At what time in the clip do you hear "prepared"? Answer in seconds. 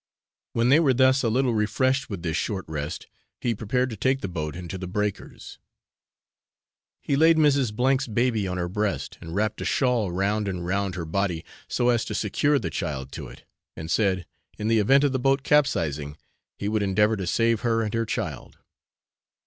3.53-3.91